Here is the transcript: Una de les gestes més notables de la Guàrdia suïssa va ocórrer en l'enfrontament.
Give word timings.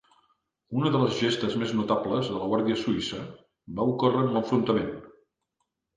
Una 0.79 0.91
de 0.93 1.01
les 1.01 1.17
gestes 1.23 1.57
més 1.63 1.73
notables 1.81 2.31
de 2.35 2.39
la 2.39 2.47
Guàrdia 2.53 2.77
suïssa 2.85 3.19
va 3.81 3.87
ocórrer 3.93 4.25
en 4.27 4.33
l'enfrontament. 4.39 4.91